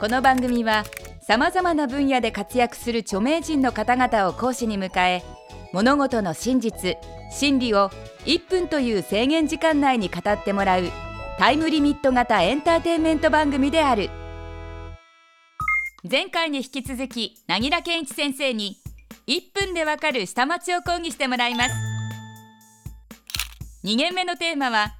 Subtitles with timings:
[0.00, 0.84] この番組は
[1.20, 5.22] さまざまな分野で活躍する著名人の方々を講師に迎え
[5.74, 6.96] 物事の真実
[7.30, 7.90] 真理を
[8.24, 10.84] 1分という制限時間内に語ってもらう
[11.38, 14.08] タイムリミット型エンターテインメント番組である。
[16.10, 18.78] 前回に引き続き凪良健一先生に
[19.26, 21.74] 1分でわかる下町を講義してもらいます。
[23.84, 24.94] 2限目のテーマは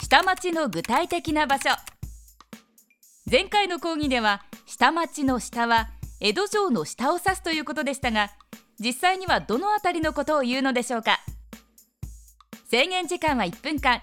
[0.00, 1.91] 下町の具体的な場所。
[3.30, 5.88] 前回の講義では下町の下は
[6.20, 8.30] 江戸城の下を指すということでしたが
[8.80, 11.20] 実際にはどのあたりのことを言うのでしょうか。
[12.68, 14.00] 制限時間は1分間。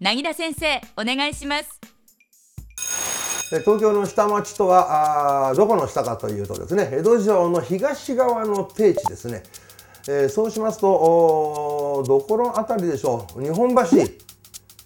[0.00, 1.80] 凪田先生お願いします。
[3.64, 9.42] 東京の下町とはあどこの下かというとですね江戸城の東側の低地ですね、
[10.08, 13.42] えー、そうしますとどこの辺りでしょう。
[13.42, 13.84] 日本橋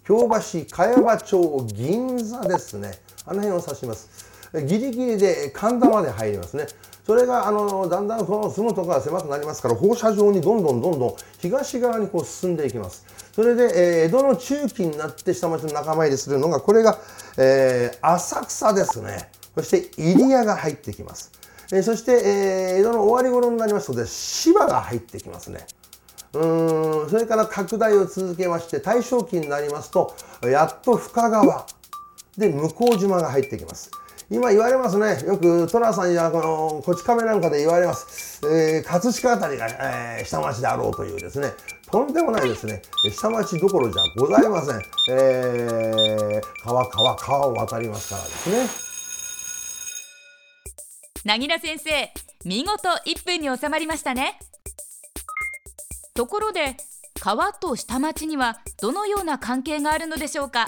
[0.04, 3.05] 京橋茅場町銀座ですね。
[3.26, 4.36] あの辺を指します。
[4.54, 6.66] ギリギリで神田まで入りますね。
[7.06, 13.04] それがあのだんだんその住むところが狭くなりますから放射状にどんどんどんどん東側にこう進んでいきます。
[13.32, 16.98] それで、えー、江戸の中期になって下町の仲間入りするのがこれが、
[17.38, 19.30] えー、浅草ですね。
[19.54, 21.32] そして入谷が入ってきます。
[21.72, 25.66] えー、そして、え、江戸の終わり頃になりますとで芝が入ってきますね。
[26.32, 31.66] うんそれから拡大を続けまして大正期になりますとやっと深川
[32.38, 33.90] で向島が入ってきます。
[34.28, 35.22] 今言われますね。
[35.24, 41.52] よく寅さんやこのこち亀なんかで言われます、えー、葛飾あたりが、えー、下町であろうというですね。
[41.92, 42.82] とんでもないですね。
[43.12, 48.68] 下町どころじゃございません、えー、川川川を渡りますからですね。
[51.24, 52.12] 凪良先生
[52.44, 54.38] 見事1分に収まりましたね。
[56.14, 56.76] ところで
[57.20, 60.66] 川と下町にはどのような関係があるのでしょうか？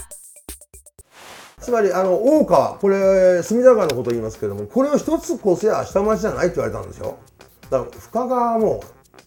[1.61, 7.19] つまりあの大川これ隅田川のことを言いますけどもこれを一つ越せば下町じゃないって言われたんですよ
[7.71, 8.83] だから深川も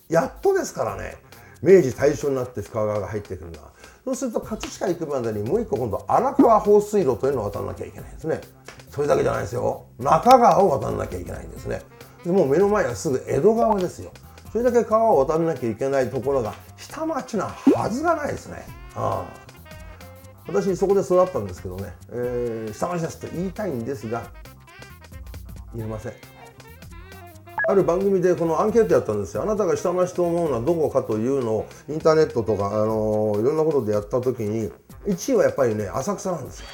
[0.09, 1.17] やっとですからね
[1.61, 3.71] 明治大正になって深川が入ってくるのは。
[4.03, 8.41] そうすると葛飾行くまでにもう一個今度荒川放水路というのを渡らなきゃいけないんですね。
[8.89, 9.85] それだけじゃないですよ。
[9.99, 11.81] 中川を渡らなきゃいけないんですね。
[12.25, 14.11] でもう目の前はすぐ江戸川ですよ。
[14.51, 18.65] それだけ川を渡らなきゃいけないところが下町なはずがないですね。
[18.95, 19.50] ああ。
[20.47, 24.23] 私そこで育ったんですけどね、えー、下町ですと言いたいんですが
[25.75, 26.13] 言えません。
[27.67, 29.43] ある番組でこのアンケートやったんですよ。
[29.43, 34.71] あなたが下町と思うのはどこかというのをインターネットとか、あのー、いろんなことでやった時に
[35.05, 36.65] 1位はやっぱりね浅草なんですよ。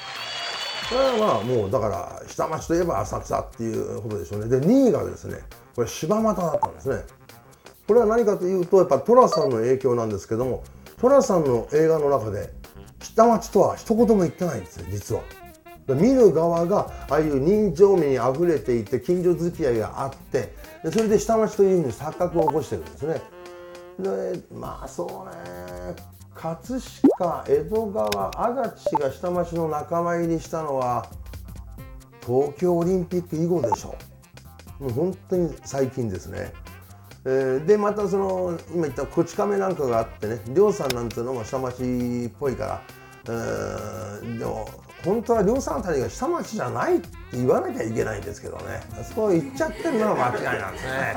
[0.90, 4.60] これはまあもうだから下町といえば浅草っていうことでしょうね。
[4.60, 5.40] で2位がですね
[5.76, 7.04] これ柴又だったんですね。
[7.88, 10.64] これは何かというとやっぱ寅さんの影響なんですけども
[11.00, 12.50] 寅さんの映画の中で
[13.00, 15.22] 下町とは一言も言ってないんですよ実は。
[15.88, 20.53] 見る側がああいう人情味にあふれていて近所付き合いがあって
[20.84, 23.22] でそれで下町というふうに錯覚を起こしてるんですね。
[24.00, 25.96] でまあそうね
[26.36, 26.80] 葛
[27.18, 31.09] 飾江戸川足立が下町の仲間入りしたのは
[32.22, 33.96] 東京オリンピック以後でしょ
[34.81, 34.84] う。
[34.84, 36.52] もう本当に最近ですね。
[37.28, 42.82] でまたその今言ったこち亀なんかがあってね亮さんなんていうのも下町っぽいか
[43.26, 44.70] ら、でも
[45.04, 51.16] 本当は亮さんあたりが下町じゃないって言わなきゃいけないんですけどねそこ言っちゃってるのは間違いなんですね。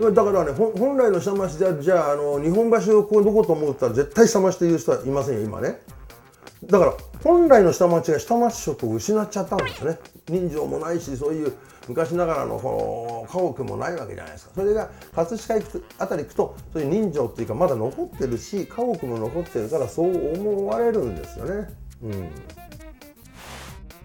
[0.00, 5.82] うん、だからね本来の下町じゃじゃああの日本橋をこうどこと思ったら絶対下町という人はいませんよ今ね。
[6.64, 6.94] だから
[7.28, 9.98] 本来の下町が下町色を失っちゃったんですね。
[10.28, 11.52] 人情もないしそういう
[11.86, 14.52] 昔ながらのこの家屋もないわけじゃないですか。
[14.54, 21.68] それが葛飾あたり行くとそういう人情っていうかまだ残ってるし家屋も残ってるからそう思われるんですよね。
[22.02, 22.30] うん、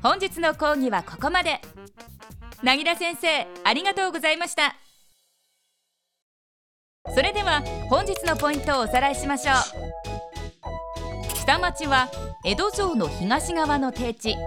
[0.01, 1.61] 本日の講義はここまで。
[2.61, 4.75] 凪田先生ありがとうございました。
[7.15, 9.55] それでは本日のポイントをおさらいしましょう。
[11.37, 12.09] 下町は
[12.45, 14.35] 江戸城の東側の低地。
[14.35, 14.37] 日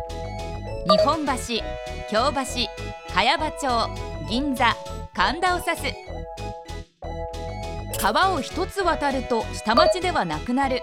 [1.02, 1.32] 本橋
[2.10, 2.68] 京橋
[3.14, 3.90] 茅場町
[4.28, 4.76] 銀座
[5.14, 5.94] 神田を指す。
[7.98, 10.82] 川を一つ渡ると下町ではなくなる。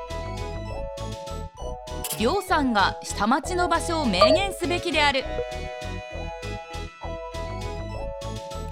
[2.19, 5.23] 亮さんが下町の場所を明言すべきである。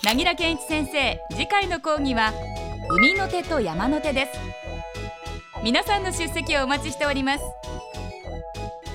[0.03, 2.33] 凪良健一先生次回の講義は
[2.89, 4.31] 海の手と山の手です。
[5.63, 7.43] 皆さんの出席をお待ちしております。